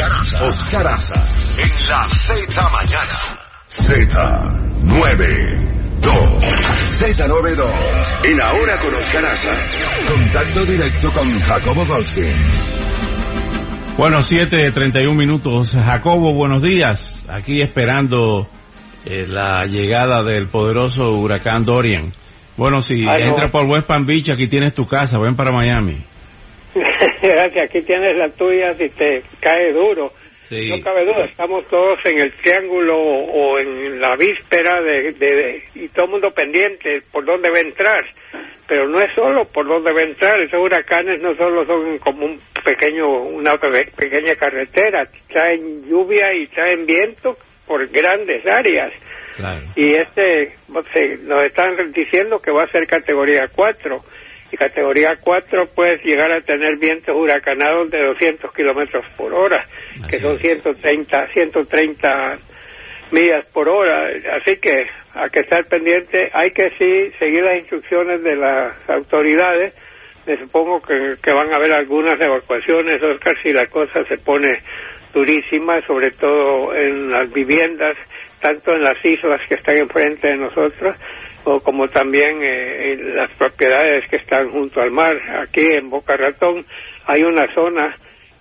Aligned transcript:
Oscar 0.00 0.12
Aza. 0.20 0.44
Oscar 0.48 0.86
Aza. 0.86 1.62
En 1.62 1.70
la 1.90 2.02
Z 2.04 2.70
mañana. 2.70 3.18
Z92. 3.68 6.40
Z92. 6.98 7.70
En 8.24 8.40
Ahora 8.40 8.76
con 8.76 8.94
Oscar 8.94 9.26
Aza. 9.26 9.50
Contacto 10.10 10.64
directo 10.64 11.12
con 11.12 11.40
Jacobo 11.42 11.84
Goldstein. 11.84 12.32
Bueno, 13.98 14.20
7.31 14.20 15.14
minutos. 15.14 15.72
Jacobo, 15.74 16.32
buenos 16.32 16.62
días. 16.62 17.22
Aquí 17.28 17.60
esperando 17.60 18.48
eh, 19.04 19.26
la 19.28 19.66
llegada 19.66 20.22
del 20.22 20.46
poderoso 20.46 21.12
huracán 21.16 21.66
Dorian. 21.66 22.10
Bueno, 22.56 22.80
si 22.80 23.04
Ay, 23.06 23.24
no. 23.24 23.28
entra 23.28 23.50
por 23.50 23.66
West 23.66 23.86
Palm 23.86 24.06
Beach, 24.06 24.30
aquí 24.30 24.46
tienes 24.48 24.74
tu 24.74 24.86
casa. 24.86 25.18
Ven 25.18 25.36
para 25.36 25.52
Miami. 25.52 26.02
Gracias, 27.22 27.64
aquí 27.64 27.82
tienes 27.82 28.16
la 28.16 28.28
tuya 28.30 28.72
si 28.74 28.88
te 28.90 29.22
cae 29.40 29.72
duro. 29.72 30.12
Sí. 30.48 30.68
No 30.68 30.82
cabe 30.82 31.04
duda, 31.04 31.24
estamos 31.26 31.64
todos 31.68 31.98
en 32.06 32.18
el 32.18 32.32
triángulo 32.32 32.96
o 32.98 33.58
en 33.60 34.00
la 34.00 34.16
víspera 34.16 34.82
de, 34.82 35.12
de- 35.12 35.62
y 35.76 35.88
todo 35.88 36.06
el 36.06 36.10
mundo 36.10 36.30
pendiente 36.32 37.02
por 37.12 37.24
dónde 37.24 37.50
va 37.50 37.58
a 37.58 37.62
entrar. 37.62 38.04
Pero 38.66 38.88
no 38.88 38.98
es 39.00 39.12
solo 39.14 39.44
por 39.44 39.66
dónde 39.66 39.92
va 39.92 40.00
a 40.00 40.04
entrar, 40.04 40.40
esos 40.42 40.60
huracanes 40.60 41.20
no 41.20 41.34
solo 41.36 41.64
son 41.66 41.98
como 41.98 42.26
un 42.26 42.40
pequeño, 42.64 43.08
una 43.08 43.56
pe- 43.58 43.90
pequeña 43.96 44.34
carretera, 44.34 45.04
traen 45.28 45.84
lluvia 45.88 46.32
y 46.34 46.46
traen 46.48 46.84
viento 46.84 47.36
por 47.66 47.86
grandes 47.88 48.44
áreas. 48.46 48.92
Claro. 49.36 49.62
y 49.74 49.94
este 49.94 50.52
se- 50.92 51.16
nos 51.22 51.42
están 51.44 51.74
diciendo 51.92 52.40
que 52.40 52.50
va 52.50 52.64
a 52.64 52.70
ser 52.70 52.86
categoría 52.86 53.48
4 53.54 54.04
y 54.50 54.56
categoría 54.56 55.14
4 55.20 55.66
puede 55.74 55.98
llegar 55.98 56.32
a 56.32 56.40
tener 56.40 56.76
vientos 56.78 57.14
huracanados 57.16 57.90
de 57.90 58.04
200 58.06 58.52
kilómetros 58.52 59.04
por 59.16 59.32
hora 59.32 59.66
que 60.08 60.18
son 60.18 60.32
es. 60.34 60.40
130 60.40 61.26
130 61.26 62.38
millas 63.12 63.44
por 63.46 63.68
hora 63.68 64.08
así 64.36 64.56
que 64.56 64.86
hay 65.14 65.30
que 65.30 65.40
estar 65.40 65.64
pendiente 65.66 66.30
hay 66.32 66.50
que 66.50 66.70
sí 66.78 67.14
seguir 67.18 67.44
las 67.44 67.58
instrucciones 67.58 68.22
de 68.22 68.36
las 68.36 68.72
autoridades 68.88 69.74
me 70.26 70.36
supongo 70.38 70.82
que, 70.82 71.14
que 71.22 71.32
van 71.32 71.52
a 71.52 71.56
haber 71.56 71.72
algunas 71.72 72.20
evacuaciones 72.20 73.02
Oscar 73.02 73.36
si 73.42 73.52
la 73.52 73.66
cosa 73.66 74.04
se 74.08 74.18
pone 74.18 74.52
durísima 75.12 75.80
sobre 75.86 76.10
todo 76.12 76.74
en 76.74 77.10
las 77.10 77.32
viviendas 77.32 77.96
tanto 78.40 78.72
en 78.72 78.82
las 78.82 79.04
islas 79.04 79.40
que 79.48 79.54
están 79.54 79.76
enfrente 79.76 80.28
de 80.28 80.36
nosotros 80.36 80.96
o 81.44 81.60
como 81.60 81.88
también 81.88 82.42
eh, 82.42 82.96
las 83.14 83.30
propiedades 83.32 84.08
que 84.08 84.16
están 84.16 84.50
junto 84.50 84.80
al 84.80 84.90
mar. 84.90 85.16
Aquí 85.40 85.66
en 85.72 85.88
Boca 85.90 86.16
Ratón 86.16 86.64
hay 87.06 87.22
una 87.22 87.52
zona 87.54 87.96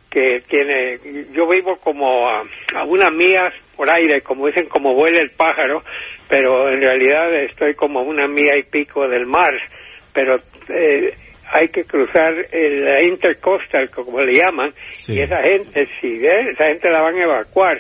que 0.09 0.42
tiene, 0.47 0.97
yo 1.33 1.47
vivo 1.47 1.77
como 1.77 2.27
a, 2.27 2.42
a 2.75 2.83
unas 2.86 3.11
millas 3.11 3.53
por 3.75 3.89
aire, 3.89 4.22
como 4.22 4.47
dicen, 4.47 4.67
como 4.67 4.94
vuela 4.95 5.22
el 5.22 5.30
pájaro, 5.31 5.83
pero 6.27 6.67
en 6.70 6.81
realidad 6.81 7.33
estoy 7.45 7.75
como 7.75 8.00
a 8.00 8.03
una 8.03 8.27
milla 8.27 8.58
y 8.58 8.64
pico 8.64 9.08
del 9.08 9.25
mar, 9.27 9.53
pero 10.14 10.36
eh, 10.70 11.14
hay 11.52 11.67
que 11.70 11.83
cruzar 11.83 12.33
el 12.52 12.83
la 12.86 13.02
intercoastal, 13.04 13.89
como 13.92 14.20
le 14.21 14.33
llaman, 14.33 14.73
Sí. 14.93 15.14
y 15.14 15.21
esa 15.21 15.42
gente, 15.42 15.87
si 16.02 16.17
ve, 16.20 16.52
esa 16.52 16.66
gente 16.67 16.89
la 16.89 17.02
van 17.02 17.16
a 17.16 17.23
evacuar 17.23 17.80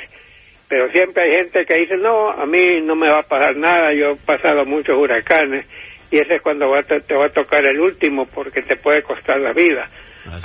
pero 0.69 0.89
siempre 0.91 1.23
hay 1.23 1.31
gente 1.37 1.65
que 1.65 1.73
dice, 1.73 1.95
no, 1.97 2.29
a 2.29 2.45
mí 2.45 2.79
no 2.83 2.95
me 2.95 3.09
va 3.09 3.19
a 3.19 3.23
pasar 3.27 3.57
nada, 3.57 3.91
yo 3.91 4.11
he 4.11 4.15
pasado 4.17 4.63
muchos 4.65 4.95
huracanes, 4.97 5.65
y 6.11 6.19
ese 6.19 6.35
es 6.35 6.41
cuando 6.41 6.69
va 6.69 6.81
te, 6.83 7.01
te 7.01 7.15
va 7.15 7.25
a 7.25 7.29
tocar 7.29 7.65
el 7.65 7.79
último, 7.81 8.25
porque 8.27 8.61
te 8.61 8.75
puede 8.77 9.01
costar 9.01 9.41
la 9.41 9.51
vida. 9.51 9.89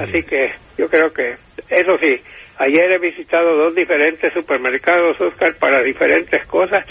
Así 0.03 0.23
que 0.23 0.51
yo 0.79 0.89
creo 0.89 1.13
que, 1.13 1.35
eso 1.69 1.93
sí, 2.01 2.17
ayer 2.59 2.93
he 2.93 2.99
visitado 2.99 3.55
dos 3.57 3.75
diferentes 3.75 4.33
supermercados, 4.33 5.21
Oscar, 5.21 5.55
para 5.59 5.83
diferentes 5.83 6.45
cosas, 6.47 6.87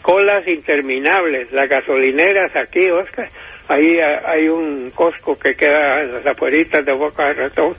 colas 0.00 0.46
interminables, 0.48 1.52
las 1.52 1.68
gasolineras 1.68 2.54
aquí, 2.56 2.88
Oscar, 2.90 3.28
ahí 3.68 3.98
ha- 4.00 4.30
hay 4.30 4.48
un 4.48 4.90
Costco 4.94 5.38
que 5.38 5.54
queda 5.54 6.00
en 6.02 6.14
las 6.14 6.26
afueritas 6.26 6.84
de 6.86 6.92
Boca 6.94 7.26
de 7.26 7.34
Ratón, 7.34 7.76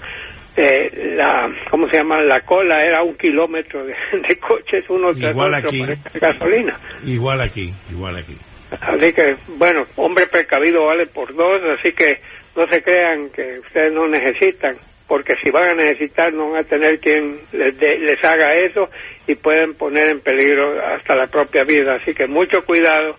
eh, 0.56 1.14
la, 1.16 1.50
¿cómo 1.70 1.88
se 1.90 1.98
llama? 1.98 2.22
La 2.22 2.42
cola 2.42 2.84
era 2.84 3.02
un 3.04 3.16
kilómetro 3.18 3.86
de, 3.86 3.94
de 4.28 4.36
coches 4.38 4.84
uno 4.90 5.12
tras 5.14 5.32
Igual 5.32 5.54
otro 5.56 5.70
aquí. 5.70 5.80
para 5.80 5.96
gasolina. 6.14 6.78
Igual 7.06 7.42
aquí, 7.42 7.74
igual 7.92 8.18
aquí. 8.18 8.36
Así 8.82 9.14
que, 9.14 9.36
bueno, 9.58 9.84
hombre 9.96 10.28
precavido 10.28 10.86
vale 10.86 11.08
por 11.08 11.34
dos, 11.34 11.62
así 11.80 11.92
que 11.92 12.20
no 12.56 12.68
se 12.68 12.82
crean 12.82 13.30
que 13.32 13.60
ustedes 13.60 13.92
no 13.94 14.08
necesitan, 14.08 14.76
porque 15.08 15.34
si 15.44 15.50
van 15.50 15.70
a 15.70 15.74
necesitar 15.76 16.32
no 16.34 16.52
van 16.52 16.60
a 16.64 16.68
tener 16.68 17.00
quien 17.00 17.38
les, 17.52 17.76
dé- 17.80 17.98
les 18.00 18.24
haga 18.24 18.54
eso 18.54 18.88
y 19.26 19.34
pueden 19.36 19.74
poner 19.74 20.10
en 20.12 20.20
peligro 20.20 20.80
hasta 20.86 21.16
la 21.16 21.26
propia 21.28 21.64
vida. 21.64 21.96
Así 21.96 22.14
que 22.14 22.28
mucho 22.28 22.64
cuidado 22.64 23.16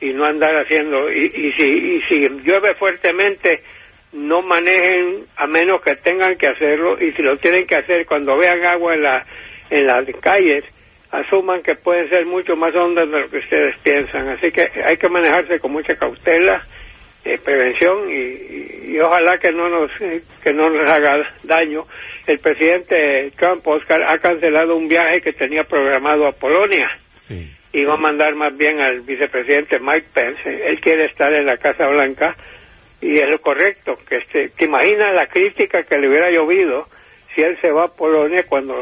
y 0.00 0.12
no 0.12 0.24
andar 0.24 0.50
haciendo, 0.60 1.10
y, 1.12 1.26
y, 1.34 1.52
si, 1.52 1.64
y 1.68 2.00
si 2.08 2.28
llueve 2.44 2.74
fuertemente, 2.78 3.60
no 4.12 4.42
manejen 4.42 5.26
a 5.36 5.46
menos 5.46 5.80
que 5.82 5.94
tengan 5.96 6.36
que 6.36 6.46
hacerlo 6.48 6.96
y 7.02 7.12
si 7.12 7.22
lo 7.22 7.36
tienen 7.38 7.66
que 7.66 7.76
hacer 7.76 8.04
cuando 8.06 8.36
vean 8.36 8.64
agua 8.64 8.94
en, 8.94 9.02
la, 9.02 9.26
en 9.70 9.86
las 9.86 10.04
calles, 10.20 10.64
asuman 11.10 11.62
que 11.62 11.74
pueden 11.76 12.08
ser 12.08 12.26
mucho 12.26 12.56
más 12.56 12.74
hondas 12.74 13.10
de 13.10 13.20
lo 13.20 13.28
que 13.30 13.38
ustedes 13.38 13.76
piensan. 13.82 14.28
Así 14.28 14.50
que 14.50 14.68
hay 14.84 14.96
que 14.96 15.08
manejarse 15.08 15.58
con 15.60 15.72
mucha 15.72 15.94
cautela, 15.96 16.62
eh, 17.24 17.38
prevención 17.42 18.08
y, 18.10 18.14
y- 18.14 18.78
y 18.94 19.00
ojalá 19.00 19.38
que 19.38 19.52
no 19.52 19.68
nos 19.68 19.90
eh, 20.00 20.22
que 20.42 20.52
no 20.52 20.68
nos 20.70 20.90
haga 20.90 21.16
daño. 21.44 21.84
El 22.26 22.38
presidente 22.38 23.30
Trump, 23.38 23.66
Oscar, 23.66 24.02
ha 24.02 24.18
cancelado 24.18 24.76
un 24.76 24.88
viaje 24.88 25.20
que 25.22 25.32
tenía 25.32 25.64
programado 25.64 26.26
a 26.26 26.32
Polonia 26.32 26.88
Sí. 27.12 27.50
y 27.72 27.84
va 27.84 27.94
a 27.94 27.98
mandar 27.98 28.34
más 28.34 28.56
bien 28.56 28.80
al 28.80 29.00
vicepresidente 29.00 29.78
Mike 29.80 30.06
Pence. 30.12 30.42
Él 30.68 30.80
quiere 30.80 31.06
estar 31.06 31.32
en 31.32 31.46
la 31.46 31.56
Casa 31.56 31.86
Blanca 31.88 32.34
y 33.02 33.18
es 33.18 33.28
lo 33.28 33.38
correcto. 33.40 33.92
Que 34.08 34.18
este, 34.18 34.48
¿Te 34.50 34.64
imaginas 34.64 35.14
la 35.14 35.26
crítica 35.26 35.82
que 35.82 35.98
le 35.98 36.08
hubiera 36.08 36.30
llovido 36.30 36.86
si 37.34 37.42
él 37.42 37.58
se 37.60 37.70
va 37.70 37.84
a 37.84 37.94
Polonia 37.94 38.44
cuando 38.48 38.74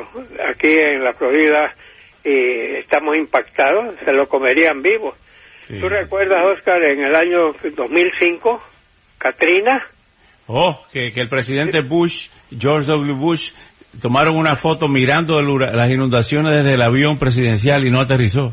aquí 0.49 0.69
en 0.69 1.03
la 1.03 1.13
Florida 1.15 1.75
eh, 2.23 2.81
estamos 2.81 3.17
impactados? 3.17 3.97
Se 4.05 4.13
lo 4.13 4.29
comerían 4.29 4.83
vivo. 4.83 5.15
sí. 5.63 5.81
¿Tú 5.81 5.89
recuerdas, 5.89 6.45
Oscar, 6.57 6.83
en 6.83 7.03
el 7.03 7.17
año 7.17 7.55
2005, 7.63 8.63
Katrina? 9.19 9.87
Oh, 10.47 10.85
que, 10.93 11.13
que 11.13 11.21
el 11.21 11.29
presidente 11.29 11.81
Bush, 11.81 12.29
George 12.51 12.89
W. 12.89 13.15
Bush, 13.15 13.53
tomaron 14.03 14.37
una 14.37 14.57
foto 14.57 14.89
mirando 14.89 15.41
las 15.41 15.91
inundaciones 15.91 16.53
desde 16.55 16.75
el 16.75 16.83
avión 16.83 17.19
presidencial 17.19 17.87
y 17.87 17.91
no 17.91 18.01
aterrizó. 18.01 18.53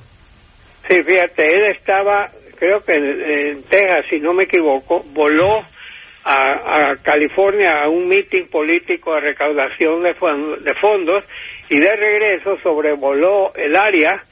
Sí, 0.88 1.03
fíjate, 1.03 1.44
él 1.44 1.72
estaba, 1.75 2.31
creo 2.57 2.79
que 2.79 2.94
en, 2.94 3.22
en 3.22 3.63
Texas, 3.63 4.06
si 4.09 4.19
no 4.19 4.34
me 4.34 4.44
equivoco, 4.44 5.03
voló 5.13 5.62
a, 6.28 6.95
California 7.01 7.84
a 7.84 7.90
un 7.90 8.07
meeting 8.07 8.45
político 8.47 9.13
de 9.16 9.22
recaudación 9.22 10.03
de, 10.03 10.09
de 10.09 10.75
fondos 10.75 11.23
y 11.69 11.79
de 11.79 11.95
regreso 11.95 12.57
sobrevoló 12.62 13.53
el 13.56 13.75
área, 13.75 14.24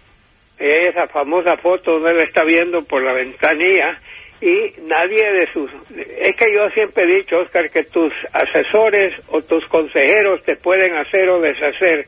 esa 0.57 1.07
famosa 1.07 1.57
foto 1.57 1.94
donde 1.94 2.12
él 2.12 2.22
está 2.22 2.44
viendo 2.44 2.83
por 2.83 3.04
la 3.04 3.13
ventanilla 3.13 4.00
y 4.42 4.74
nadie 4.81 5.31
de 5.31 5.48
sus... 5.54 5.72
Es 6.19 6.36
que 6.36 6.54
yo 6.54 6.69
siempre 6.74 7.04
he 7.04 7.18
dicho, 7.18 7.38
Oscar, 7.38 7.69
que 7.69 7.83
tus 7.83 8.12
asesores 8.33 9.13
o 9.30 9.42
tus 9.42 9.66
consejeros 9.66 10.44
te 10.44 10.56
pueden 10.57 10.95
hacer 10.95 11.30
o 11.30 11.39
deshacer. 11.39 12.06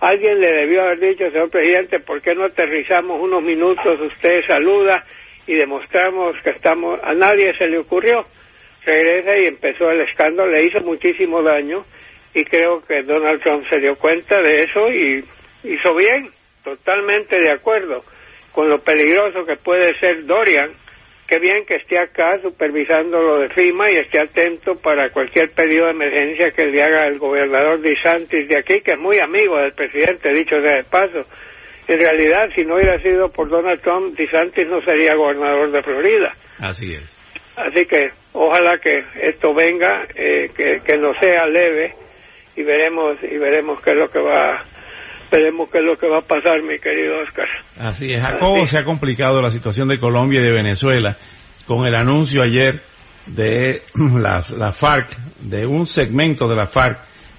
Alguien 0.00 0.40
le 0.40 0.52
debió 0.52 0.82
haber 0.82 1.00
dicho, 1.00 1.30
señor 1.30 1.50
presidente, 1.50 2.00
¿por 2.00 2.20
qué 2.20 2.34
no 2.34 2.44
aterrizamos 2.44 3.20
unos 3.20 3.42
minutos? 3.42 4.00
Usted 4.00 4.42
saluda 4.46 5.04
y 5.46 5.54
demostramos 5.54 6.36
que 6.42 6.50
estamos... 6.50 6.98
A 7.02 7.14
nadie 7.14 7.56
se 7.56 7.66
le 7.68 7.78
ocurrió. 7.78 8.26
Regresa 8.84 9.36
y 9.38 9.46
empezó 9.46 9.90
el 9.90 10.02
escándalo, 10.02 10.50
le 10.50 10.64
hizo 10.64 10.80
muchísimo 10.80 11.42
daño 11.42 11.84
y 12.34 12.44
creo 12.44 12.82
que 12.86 13.02
Donald 13.02 13.42
Trump 13.42 13.64
se 13.68 13.80
dio 13.80 13.96
cuenta 13.96 14.40
de 14.40 14.62
eso 14.62 14.88
y 14.90 15.24
hizo 15.64 15.94
bien, 15.94 16.30
totalmente 16.62 17.40
de 17.40 17.50
acuerdo 17.50 18.04
con 18.52 18.68
lo 18.68 18.78
peligroso 18.78 19.44
que 19.44 19.56
puede 19.56 19.98
ser 19.98 20.24
Dorian. 20.24 20.70
Qué 21.26 21.38
bien 21.38 21.66
que 21.66 21.76
esté 21.76 21.98
acá 21.98 22.38
supervisando 22.40 23.18
lo 23.18 23.38
de 23.40 23.48
FIMA 23.48 23.90
y 23.90 23.96
esté 23.96 24.20
atento 24.20 24.74
para 24.80 25.10
cualquier 25.10 25.50
pedido 25.50 25.86
de 25.86 25.90
emergencia 25.90 26.50
que 26.52 26.66
le 26.66 26.82
haga 26.82 27.04
el 27.04 27.18
gobernador 27.18 27.80
DeSantis 27.80 28.48
de 28.48 28.58
aquí, 28.58 28.80
que 28.80 28.92
es 28.92 28.98
muy 28.98 29.18
amigo 29.18 29.58
del 29.58 29.72
presidente, 29.72 30.32
dicho 30.32 30.60
sea 30.62 30.76
de 30.76 30.84
paso. 30.84 31.26
En 31.88 32.00
realidad, 32.00 32.48
si 32.54 32.64
no 32.64 32.74
hubiera 32.74 32.98
sido 32.98 33.28
por 33.28 33.48
Donald 33.48 33.80
Trump, 33.80 34.16
DeSantis 34.16 34.66
no 34.66 34.80
sería 34.82 35.14
gobernador 35.14 35.70
de 35.70 35.82
Florida. 35.82 36.34
Así 36.58 36.94
es. 36.94 37.16
Así 37.56 37.86
que 37.86 38.06
ojalá 38.32 38.78
que 38.78 39.04
esto 39.22 39.54
venga, 39.54 40.06
eh, 40.14 40.50
que, 40.54 40.80
que 40.84 40.98
no 40.98 41.12
sea 41.20 41.46
leve 41.46 41.94
y 42.56 42.62
veremos 42.62 43.16
y 43.22 43.38
veremos 43.38 43.80
qué 43.80 43.92
es 43.92 43.98
lo 43.98 44.10
que 44.10 44.20
va 44.20 44.64
veremos 45.30 45.68
qué 45.70 45.78
es 45.78 45.84
lo 45.84 45.96
que 45.96 46.08
va 46.08 46.18
a 46.18 46.22
pasar, 46.22 46.62
mi 46.62 46.78
querido 46.78 47.18
Oscar. 47.18 47.48
Así 47.78 48.12
es. 48.12 48.22
Jacobo, 48.22 48.64
se 48.64 48.78
ha 48.78 48.84
complicado 48.84 49.40
la 49.40 49.50
situación 49.50 49.88
de 49.88 49.98
Colombia 49.98 50.40
y 50.40 50.44
de 50.44 50.52
Venezuela 50.52 51.16
con 51.66 51.86
el 51.86 51.94
anuncio 51.94 52.42
ayer 52.42 52.80
de 53.26 53.82
las, 54.20 54.50
la 54.52 54.72
FARC, 54.72 55.08
de 55.40 55.66
un 55.66 55.86
segmento 55.86 56.48
de 56.48 56.56
la 56.56 56.66
FARC 56.66 56.98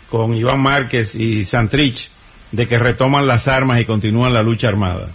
con 0.09 0.35
Iván 0.35 0.61
Márquez 0.61 1.15
y 1.15 1.43
Santrich, 1.43 2.09
de 2.51 2.67
que 2.67 2.77
retoman 2.77 3.27
las 3.27 3.47
armas 3.47 3.79
y 3.81 3.85
continúan 3.85 4.33
la 4.33 4.41
lucha 4.41 4.67
armada. 4.67 5.09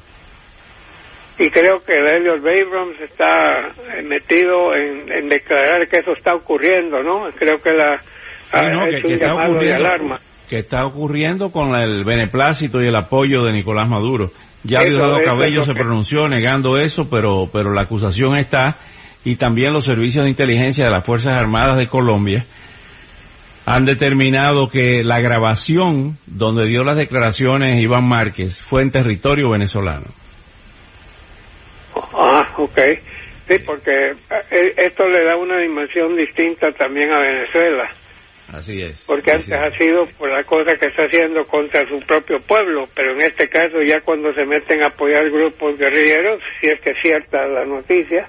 Y 1.39 1.51
creo 1.51 1.83
que 1.83 1.93
Elliot 1.95 2.39
Abrams 2.39 3.01
está 3.01 3.69
eh, 3.97 4.03
metido 4.03 4.75
en, 4.75 5.29
declarar 5.29 5.89
que 5.89 5.99
eso 5.99 6.13
está 6.13 6.35
ocurriendo, 6.35 7.03
¿no? 7.03 7.31
Creo 7.39 7.59
que 7.59 7.73
la 7.73 8.03
ha 8.53 8.89
hecho 8.89 9.09
un 9.09 9.19
llamado 9.19 9.55
de 9.55 9.75
alarma 9.75 10.21
que 10.53 10.59
está 10.59 10.85
ocurriendo 10.85 11.51
con 11.51 11.75
el 11.75 12.05
beneplácito 12.05 12.83
y 12.83 12.87
el 12.87 12.95
apoyo 12.95 13.43
de 13.43 13.55
Nicolás 13.55 13.89
Maduro. 13.89 14.31
Ya 14.65 14.83
Diosdado 14.83 15.23
Cabello 15.25 15.63
se 15.63 15.73
pronunció 15.73 16.29
negando 16.29 16.77
eso, 16.77 17.09
pero, 17.09 17.49
pero 17.51 17.73
la 17.73 17.81
acusación 17.81 18.37
está, 18.37 18.77
y 19.25 19.37
también 19.37 19.73
los 19.73 19.87
servicios 19.87 20.25
de 20.25 20.31
inteligencia 20.31 20.85
de 20.85 20.91
las 20.91 21.07
Fuerzas 21.07 21.39
Armadas 21.39 21.79
de 21.79 21.87
Colombia 21.87 22.45
han 23.65 23.85
determinado 23.85 24.69
que 24.69 25.05
la 25.05 25.21
grabación 25.21 26.19
donde 26.27 26.67
dio 26.67 26.83
las 26.83 26.97
declaraciones 26.97 27.81
Iván 27.81 28.09
Márquez 28.09 28.61
fue 28.61 28.83
en 28.83 28.91
territorio 28.91 29.51
venezolano. 29.51 30.07
Ah, 31.95 32.49
ok. 32.57 32.79
Sí, 33.49 33.59
porque 33.65 33.91
eh, 34.51 34.75
esto 34.77 35.07
le 35.07 35.25
da 35.25 35.37
una 35.37 35.59
dimensión 35.59 36.17
distinta 36.17 36.71
también 36.73 37.13
a 37.13 37.21
Venezuela. 37.21 37.91
Así 38.53 38.83
es. 38.83 39.05
Porque 39.07 39.31
antes 39.31 39.53
ha 39.53 39.71
sido 39.77 40.07
por 40.19 40.31
la 40.31 40.45
cosa 40.45 40.77
que 40.77 40.89
está 40.89 41.05
haciendo 41.05 41.47
contra 41.47 41.87
su 41.89 41.99
propio 42.01 42.39
pueblo, 42.41 42.87
pero 42.95 43.13
en 43.13 43.23
este 43.23 43.49
caso 43.49 43.83
ya 43.83 44.01
cuando 44.03 44.33
se 44.35 44.45
meten 44.45 44.83
a 44.83 44.89
apoyar 44.89 45.29
grupos 45.31 45.79
guerrilleros, 45.79 46.41
si 46.61 46.69
es 46.69 46.81
que 46.81 46.91
es 46.93 46.99
cierta 47.03 47.47
la 47.47 47.65
noticia, 47.65 48.29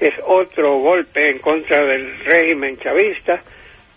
es 0.00 0.14
otro 0.26 0.78
golpe 0.78 1.30
en 1.30 1.38
contra 1.40 1.84
del 1.84 2.18
régimen 2.24 2.78
chavista, 2.78 3.42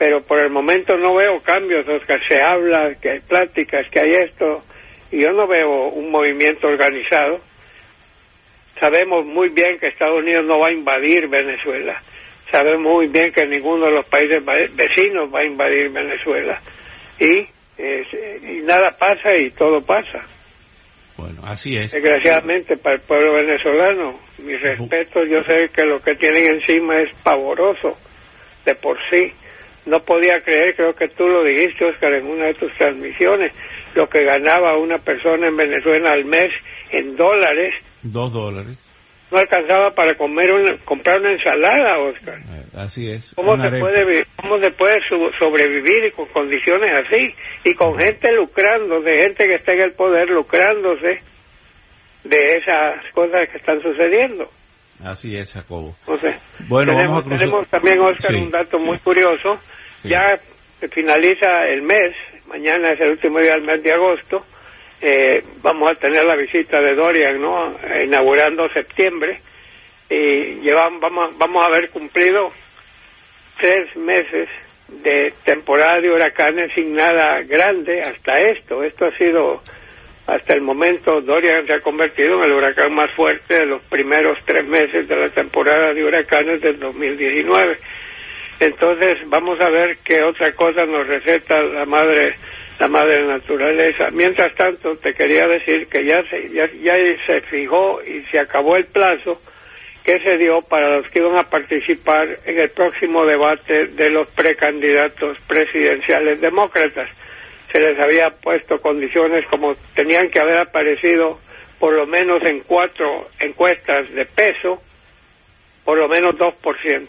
pero 0.02 0.20
por 0.22 0.40
el 0.40 0.50
momento 0.50 0.98
no 0.98 1.14
veo 1.14 1.40
cambios, 1.42 1.88
Oscar, 1.88 2.20
se 2.28 2.42
habla 2.42 2.96
que 3.00 3.12
hay 3.12 3.20
pláticas, 3.20 3.86
que 3.92 4.00
hay 4.00 4.16
esto, 4.24 4.64
y 5.12 5.22
yo 5.22 5.32
no 5.32 5.46
veo 5.46 5.90
un 5.90 6.10
movimiento 6.10 6.66
organizado. 6.66 7.40
Sabemos 8.80 9.28
muy 9.28 9.50
bien 9.50 9.78
que 9.78 9.90
Estados 9.90 10.24
Unidos 10.24 10.44
no 10.48 10.58
va 10.58 10.70
a 10.70 10.74
invadir 10.74 11.28
Venezuela 11.28 12.02
sabemos 12.52 12.82
muy 12.82 13.08
bien 13.08 13.32
que 13.32 13.46
ninguno 13.46 13.86
de 13.86 13.94
los 13.94 14.06
países 14.08 14.44
vecinos 14.76 15.34
va 15.34 15.40
a 15.40 15.46
invadir 15.46 15.90
Venezuela. 15.90 16.60
Y, 17.20 17.48
y 17.78 18.62
nada 18.64 18.92
pasa 18.98 19.36
y 19.38 19.52
todo 19.52 19.82
pasa. 19.82 20.26
Bueno, 21.18 21.42
así 21.46 21.76
es. 21.78 21.92
Desgraciadamente 21.92 22.78
para 22.78 22.96
el 22.96 23.02
pueblo 23.02 23.34
venezolano, 23.34 24.20
mi 24.40 24.58
respeto, 24.58 25.24
yo 25.24 25.42
sé 25.44 25.70
que 25.74 25.86
lo 25.86 26.00
que 26.00 26.16
tienen 26.16 26.48
encima 26.48 27.00
es 27.02 27.16
pavoroso 27.24 27.98
de 28.66 28.76
por 28.76 28.98
sí. 29.10 29.32
No 29.86 30.00
podía 30.00 30.40
creer, 30.42 30.76
creo 30.76 30.94
que 30.94 31.08
tú 31.08 31.28
lo 31.28 31.44
dijiste, 31.44 31.86
Oscar, 31.86 32.14
en 32.14 32.28
una 32.28 32.48
de 32.48 32.54
tus 32.54 32.72
transmisiones, 32.74 33.52
lo 33.96 34.08
que 34.08 34.24
ganaba 34.24 34.78
una 34.78 34.98
persona 35.00 35.48
en 35.48 35.58
Venezuela 35.58 36.12
al 36.12 36.26
mes 36.26 36.50
en 36.92 37.16
dólares. 37.16 37.74
Dos 38.04 38.32
dólares 38.34 38.78
no 39.32 39.38
alcanzaba 39.38 39.92
para 39.92 40.16
comer 40.16 40.52
una, 40.52 40.78
comprar 40.84 41.18
una 41.20 41.32
ensalada, 41.32 42.00
Oscar. 42.00 42.38
Eh, 42.38 42.64
así 42.76 43.10
es. 43.10 43.34
¿Cómo 43.34 43.56
se, 43.56 43.70
puede, 43.80 44.26
¿Cómo 44.36 44.60
se 44.60 44.72
puede 44.72 44.96
sobrevivir 45.40 46.12
con 46.14 46.26
condiciones 46.28 46.92
así? 46.92 47.34
Y 47.64 47.74
con 47.74 47.98
gente 47.98 48.32
lucrando, 48.34 49.00
de 49.00 49.18
gente 49.18 49.48
que 49.48 49.56
está 49.56 49.72
en 49.72 49.84
el 49.84 49.94
poder 49.94 50.30
lucrándose 50.30 51.22
de 52.26 52.40
esas 52.58 53.10
cosas 53.14 53.50
que 53.50 53.58
están 53.58 53.82
sucediendo. 53.82 54.50
Así 55.04 55.36
es, 55.36 55.54
Jacobo. 55.54 55.96
bueno, 56.68 56.96
tenemos, 56.96 57.28
tenemos 57.28 57.68
también, 57.70 58.02
Oscar, 58.02 58.36
un 58.36 58.52
dato 58.52 58.80
muy 58.80 58.98
curioso. 59.00 59.50
Ya 60.04 60.40
se 60.80 60.88
finaliza 60.88 61.66
el 61.68 61.84
mes, 61.84 62.16
mañana 62.48 62.92
es 62.92 63.02
el 63.02 63.12
último 63.12 63.40
día 63.40 63.54
del 63.54 63.64
mes 63.64 63.84
de 63.84 63.94
agosto, 63.94 64.44
eh, 65.02 65.44
vamos 65.62 65.90
a 65.92 65.96
tener 65.96 66.24
la 66.24 66.36
visita 66.36 66.80
de 66.80 66.94
Dorian, 66.94 67.42
¿no? 67.42 67.76
Inaugurando 68.04 68.70
septiembre 68.70 69.40
y 70.10 70.62
llevamos, 70.62 71.00
vamos, 71.00 71.38
vamos 71.38 71.64
a 71.64 71.68
haber 71.68 71.90
cumplido 71.90 72.52
tres 73.60 73.96
meses 73.96 74.50
de 74.90 75.34
temporada 75.44 76.02
de 76.02 76.12
huracanes 76.12 76.72
sin 76.76 76.94
nada 76.94 77.42
grande 77.44 78.02
hasta 78.02 78.34
esto. 78.42 78.84
Esto 78.84 79.06
ha 79.06 79.18
sido, 79.18 79.62
hasta 80.28 80.54
el 80.54 80.62
momento, 80.62 81.20
Dorian 81.22 81.66
se 81.66 81.74
ha 81.74 81.80
convertido 81.80 82.40
en 82.40 82.46
el 82.46 82.54
huracán 82.54 82.94
más 82.94 83.12
fuerte 83.16 83.56
de 83.56 83.66
los 83.66 83.82
primeros 83.84 84.38
tres 84.46 84.66
meses 84.66 85.08
de 85.08 85.16
la 85.16 85.30
temporada 85.30 85.94
de 85.94 86.04
huracanes 86.04 86.62
del 86.62 86.80
2019. 86.80 87.78
Entonces, 88.60 89.18
vamos 89.28 89.60
a 89.60 89.70
ver 89.70 89.98
qué 90.04 90.22
otra 90.24 90.54
cosa 90.54 90.86
nos 90.86 91.08
receta 91.08 91.60
la 91.62 91.86
madre 91.86 92.36
la 92.82 92.88
madre 92.88 93.24
naturaleza. 93.28 94.10
Mientras 94.12 94.56
tanto, 94.56 94.96
te 94.96 95.14
quería 95.14 95.46
decir 95.46 95.88
que 95.88 96.04
ya 96.04 96.24
se, 96.24 96.50
ya, 96.50 96.66
ya 96.82 96.96
se 97.28 97.42
fijó 97.42 98.02
y 98.02 98.22
se 98.32 98.40
acabó 98.40 98.76
el 98.76 98.86
plazo 98.86 99.40
que 100.04 100.20
se 100.20 100.38
dio 100.38 100.64
para 100.64 100.98
los 100.98 101.08
que 101.12 101.20
iban 101.20 101.38
a 101.38 101.44
participar 101.44 102.28
en 102.44 102.58
el 102.58 102.70
próximo 102.72 103.24
debate 103.24 103.86
de 103.88 104.10
los 104.10 104.28
precandidatos 104.30 105.38
presidenciales 105.48 106.42
demócratas. 106.42 107.08
Se 107.72 107.80
les 107.80 108.00
había 108.00 108.30
puesto 108.30 108.78
condiciones 108.80 109.46
como 109.48 109.76
tenían 109.96 110.30
que 110.30 110.40
haber 110.40 110.58
aparecido 110.58 111.40
por 111.80 111.94
lo 111.94 112.06
menos 112.06 112.44
en 112.44 112.60
cuatro 112.62 113.30
encuestas 113.40 114.12
de 114.14 114.26
peso, 114.26 114.82
por 115.84 115.98
lo 115.98 116.08
menos 116.08 116.36
2%. 116.36 117.08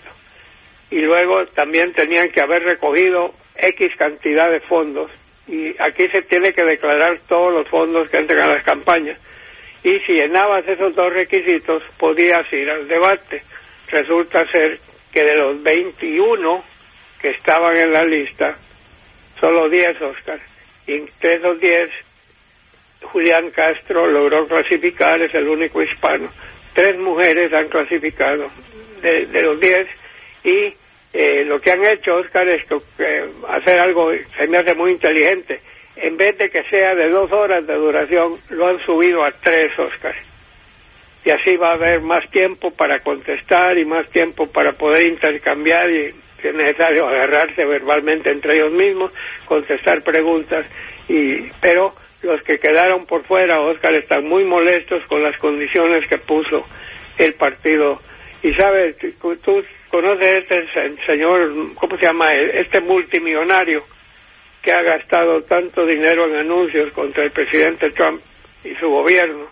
Y 0.90 1.00
luego 1.00 1.44
también 1.46 1.92
tenían 1.92 2.30
que 2.30 2.40
haber 2.40 2.62
recogido 2.62 3.34
X 3.56 3.92
cantidad 3.98 4.50
de 4.50 4.60
fondos 4.60 5.10
y 5.48 5.74
aquí 5.82 6.06
se 6.08 6.22
tiene 6.22 6.52
que 6.52 6.64
declarar 6.64 7.18
todos 7.28 7.52
los 7.52 7.68
fondos 7.68 8.08
que 8.08 8.18
entran 8.18 8.48
a 8.48 8.54
las 8.54 8.64
campañas. 8.64 9.18
Y 9.82 9.98
si 10.00 10.12
llenabas 10.12 10.66
esos 10.68 10.94
dos 10.94 11.12
requisitos, 11.12 11.82
podías 11.98 12.50
ir 12.52 12.70
al 12.70 12.86
debate. 12.86 13.42
Resulta 13.88 14.46
ser 14.50 14.78
que 15.12 15.22
de 15.22 15.34
los 15.34 15.62
21 15.62 16.64
que 17.20 17.30
estaban 17.30 17.76
en 17.76 17.92
la 17.92 18.04
lista, 18.04 18.56
solo 19.40 19.68
10, 19.68 20.00
Oscar. 20.02 20.40
Esos 20.86 21.60
10, 21.60 21.90
Julián 23.02 23.50
Castro 23.50 24.06
logró 24.06 24.46
clasificar, 24.46 25.20
es 25.22 25.34
el 25.34 25.48
único 25.48 25.82
hispano. 25.82 26.28
Tres 26.74 26.98
mujeres 26.98 27.52
han 27.52 27.68
clasificado 27.68 28.50
de, 29.02 29.42
los 29.42 29.60
10 29.60 29.86
y 30.44 30.74
eh, 31.12 31.44
lo 31.44 31.60
que 31.60 31.70
han 31.70 31.84
hecho, 31.84 32.12
Oscar, 32.16 32.48
es 32.48 32.64
que, 32.64 32.76
hacer 33.48 33.78
algo, 33.78 34.10
se 34.36 34.46
me 34.48 34.58
hace 34.58 34.74
muy 34.74 34.92
inteligente. 34.92 35.60
En 35.96 36.16
vez 36.16 36.36
de 36.38 36.48
que 36.48 36.62
sea 36.64 36.94
de 36.94 37.10
dos 37.10 37.30
horas 37.32 37.66
de 37.66 37.74
duración, 37.74 38.38
lo 38.50 38.68
han 38.68 38.78
subido 38.78 39.22
a 39.24 39.30
tres, 39.30 39.78
Oscar. 39.78 40.14
Y 41.24 41.30
así 41.30 41.56
va 41.56 41.70
a 41.70 41.74
haber 41.74 42.00
más 42.00 42.28
tiempo 42.30 42.70
para 42.72 42.98
contestar 43.00 43.78
y 43.78 43.84
más 43.84 44.08
tiempo 44.08 44.46
para 44.46 44.72
poder 44.72 45.06
intercambiar 45.06 45.88
y, 45.90 46.14
es 46.48 46.54
necesario, 46.54 47.06
agarrarse 47.06 47.64
verbalmente 47.64 48.30
entre 48.30 48.56
ellos 48.56 48.72
mismos, 48.72 49.12
contestar 49.44 50.02
preguntas. 50.02 50.66
Y, 51.08 51.50
pero 51.60 51.92
los 52.22 52.42
que 52.42 52.58
quedaron 52.58 53.06
por 53.06 53.24
fuera, 53.24 53.60
Oscar, 53.60 53.96
están 53.96 54.24
muy 54.26 54.44
molestos 54.44 55.02
con 55.08 55.22
las 55.22 55.36
condiciones 55.38 56.08
que 56.08 56.18
puso 56.18 56.64
el 57.18 57.34
partido. 57.34 58.00
Y 58.42 58.52
sabes, 58.54 58.96
tú 58.98 59.62
conoce 59.88 60.38
este 60.38 60.66
señor, 61.06 61.74
¿cómo 61.74 61.96
se 61.96 62.06
llama? 62.06 62.32
Este 62.32 62.80
multimillonario 62.80 63.84
que 64.62 64.72
ha 64.72 64.82
gastado 64.82 65.42
tanto 65.42 65.84
dinero 65.84 66.28
en 66.28 66.36
anuncios 66.36 66.92
contra 66.92 67.24
el 67.24 67.32
presidente 67.32 67.90
Trump 67.90 68.20
y 68.64 68.74
su 68.76 68.88
gobierno. 68.88 69.46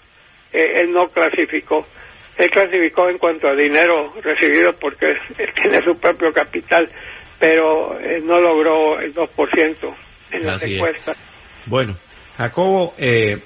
Eh, 0.52 0.82
él 0.82 0.92
no 0.92 1.08
clasificó. 1.08 1.86
Él 2.40 2.48
clasificó 2.48 3.10
en 3.10 3.18
cuanto 3.18 3.48
a 3.48 3.54
dinero 3.54 4.14
recibido 4.22 4.72
porque 4.80 5.10
él 5.38 5.48
tiene 5.60 5.82
su 5.82 5.94
propio 5.98 6.32
capital, 6.32 6.88
pero 7.38 7.98
no 8.24 8.40
logró 8.40 8.98
el 8.98 9.14
2% 9.14 9.94
en 10.32 10.46
las 10.46 10.62
encuestas. 10.62 11.18
Bueno, 11.66 11.94
Jacobo, 12.38 12.94
eh, 12.96 13.38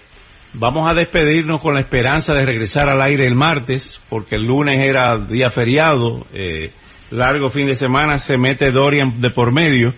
vamos 0.52 0.88
a 0.88 0.94
despedirnos 0.94 1.60
con 1.60 1.74
la 1.74 1.80
esperanza 1.80 2.34
de 2.34 2.46
regresar 2.46 2.88
al 2.88 3.02
aire 3.02 3.26
el 3.26 3.34
martes, 3.34 4.00
porque 4.08 4.36
el 4.36 4.46
lunes 4.46 4.78
era 4.86 5.18
día 5.18 5.50
feriado. 5.50 6.24
Eh, 6.32 6.70
largo 7.10 7.48
fin 7.48 7.66
de 7.66 7.74
semana 7.74 8.20
se 8.20 8.36
mete 8.36 8.70
Dorian 8.70 9.20
de 9.20 9.30
por 9.30 9.50
medio 9.50 9.92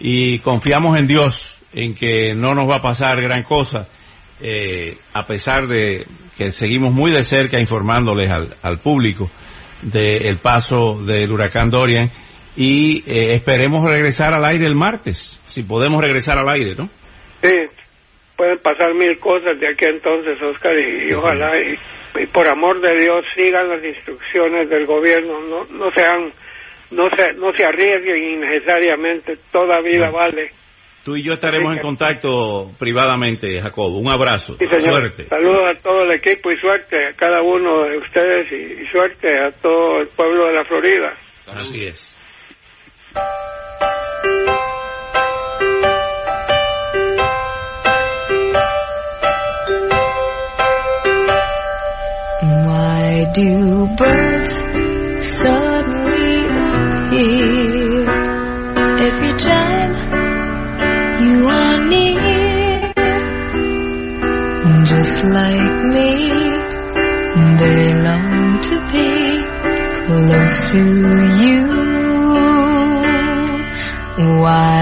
y 0.00 0.38
confiamos 0.40 0.98
en 0.98 1.06
Dios, 1.06 1.60
en 1.72 1.94
que 1.94 2.34
no 2.34 2.54
nos 2.54 2.68
va 2.68 2.76
a 2.76 2.82
pasar 2.82 3.22
gran 3.22 3.42
cosa. 3.42 3.88
Eh, 4.40 4.96
a 5.12 5.26
pesar 5.26 5.66
de 5.66 6.04
que 6.36 6.52
seguimos 6.52 6.92
muy 6.92 7.10
de 7.10 7.22
cerca 7.22 7.60
informándoles 7.60 8.30
al, 8.30 8.78
público 8.78 9.30
del 9.82 10.38
paso 10.38 11.00
del 11.04 11.30
huracán 11.30 11.70
Dorian 11.70 12.10
y 12.56 13.04
eh, 13.06 13.34
esperemos 13.34 13.84
regresar 13.84 14.32
al 14.34 14.44
aire 14.44 14.66
el 14.66 14.74
martes, 14.74 15.40
si 15.46 15.62
podemos 15.62 16.02
regresar 16.02 16.38
al 16.38 16.48
aire, 16.48 16.74
¿no? 16.76 16.88
Sí, 17.42 17.52
pueden 18.36 18.58
pasar 18.58 18.94
mil 18.94 19.18
cosas 19.18 19.58
de 19.58 19.68
aquí 19.68 19.84
entonces, 19.84 20.40
Oscar, 20.42 20.72
y, 20.78 21.12
ojalá, 21.12 21.52
y, 21.58 22.26
por 22.26 22.46
amor 22.46 22.80
de 22.80 22.96
Dios, 22.96 23.24
sigan 23.34 23.68
las 23.68 23.84
instrucciones 23.84 24.68
del 24.68 24.86
gobierno, 24.86 25.40
no, 25.42 25.64
no 25.64 25.90
sean, 25.92 26.32
no 26.90 27.10
se, 27.10 27.34
no 27.34 27.52
se 27.54 27.64
arriesguen 27.64 28.22
innecesariamente, 28.34 29.36
toda 29.50 29.80
vida 29.80 30.10
vale. 30.10 30.50
Tú 31.04 31.16
y 31.16 31.22
yo 31.22 31.34
estaremos 31.34 31.76
en 31.76 31.82
contacto 31.82 32.70
privadamente, 32.78 33.60
Jacobo. 33.60 33.98
Un 33.98 34.10
abrazo. 34.10 34.56
Suerte. 34.56 35.26
Saludos 35.26 35.76
a 35.76 35.78
todo 35.82 36.02
el 36.04 36.12
equipo 36.12 36.50
y 36.50 36.56
suerte 36.56 37.08
a 37.08 37.12
cada 37.12 37.42
uno 37.42 37.84
de 37.84 37.98
ustedes 37.98 38.50
y 38.50 38.86
suerte 38.90 39.28
a 39.38 39.50
todo 39.50 40.00
el 40.00 40.08
pueblo 40.08 40.46
de 40.46 40.54
la 40.54 40.64
Florida. 40.64 41.12
Así 41.54 41.84
es. 41.86 42.16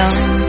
well. 0.00 0.39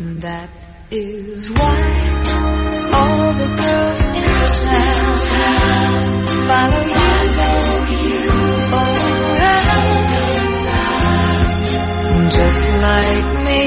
That 0.00 0.48
is 0.92 1.50
why 1.50 1.58
all 2.94 3.32
the 3.32 3.46
girls 3.46 4.00
in 4.00 4.12
the 4.14 4.50
town 4.70 5.78
follow 6.46 6.86
you 6.86 8.22
around. 8.78 9.66
Just 12.30 12.62
like 12.78 13.28
me, 13.42 13.62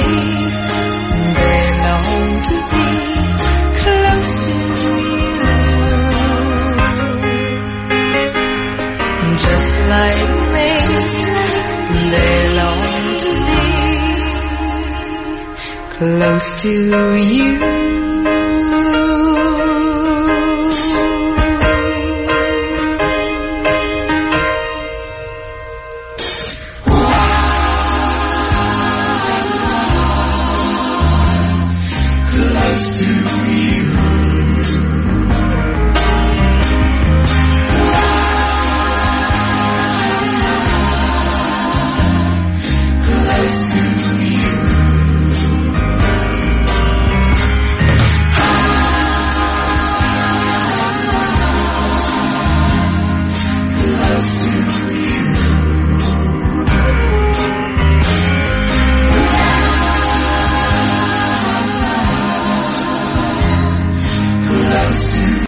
they 1.35 1.63
long 1.83 2.31
to 2.47 2.57
be 2.71 2.87
close 3.83 4.31
to 4.45 4.53
you. 5.11 5.35
Just 9.35 9.73
like 9.91 10.31
me, 10.55 10.71
they 12.15 12.50
close 16.01 16.63
to 16.63 17.15
you. 17.15 17.80